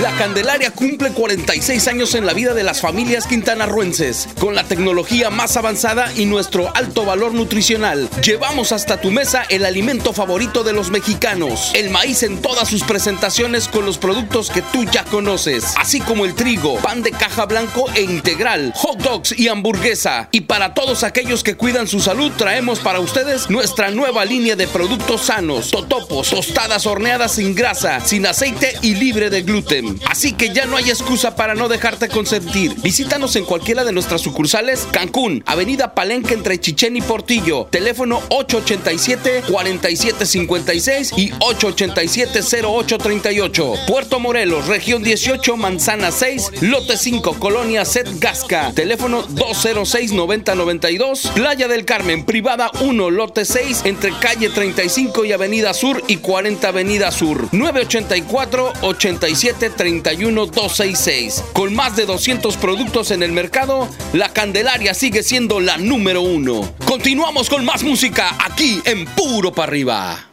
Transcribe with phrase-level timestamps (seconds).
[0.00, 4.28] La Candelaria cumple 46 años en la vida de las familias quintanarruenses.
[4.40, 9.66] Con la tecnología más avanzada y nuestro alto valor nutricional, llevamos hasta tu mesa el
[9.66, 11.72] alimento favorito de los mexicanos.
[11.74, 16.24] El maíz en todas sus presentaciones con los productos que tú ya conoces, así como
[16.24, 20.30] el trigo, pan de caja blanco e integral, hot dogs y hamburguesa.
[20.32, 24.66] Y para todos aquellos que cuidan su salud, traemos para ustedes nuestra nueva línea de
[24.66, 29.89] productos sanos, totopos, tostadas horneadas sin grasa, sin aceite y libre de gluten.
[30.06, 32.74] Así que ya no hay excusa para no dejarte consentir.
[32.82, 41.12] Visítanos en cualquiera de nuestras sucursales Cancún, Avenida Palenque entre Chichén y Portillo, teléfono 887-4756
[41.16, 43.86] y 887-0838.
[43.86, 51.84] Puerto Morelos, región 18, manzana 6, lote 5, colonia Set Gasca, teléfono 206-9092, Playa del
[51.84, 57.48] Carmen, privada 1, lote 6, entre calle 35 y Avenida Sur y 40 Avenida Sur,
[57.52, 61.42] 984 87 31 266.
[61.54, 66.74] Con más de 200 productos en el mercado, la Candelaria sigue siendo la número uno.
[66.84, 70.29] Continuamos con más música aquí en Puro para arriba.